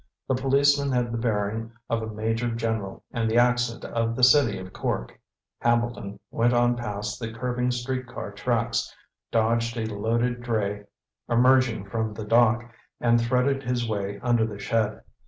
The 0.27 0.33
policeman 0.33 0.91
had 0.91 1.11
the 1.11 1.19
bearing 1.19 1.73
of 1.87 2.01
a 2.01 2.07
major 2.11 2.49
general 2.49 3.03
and 3.11 3.29
the 3.29 3.37
accent 3.37 3.85
of 3.85 4.15
the 4.15 4.23
city 4.23 4.57
of 4.57 4.73
Cork. 4.73 5.19
Hambleton 5.59 6.19
went 6.31 6.53
on 6.55 6.75
past 6.75 7.19
the 7.19 7.31
curving 7.31 7.69
street 7.69 8.07
car 8.07 8.31
tracks, 8.31 8.91
dodged 9.31 9.77
a 9.77 9.85
loaded 9.85 10.41
dray 10.41 10.85
emerging 11.29 11.87
from 11.87 12.15
the 12.15 12.25
dock, 12.25 12.65
and 12.99 13.21
threaded 13.21 13.61
his 13.61 13.87
way 13.87 14.19
under 14.23 14.47
the 14.47 14.57
shed. 14.57 15.03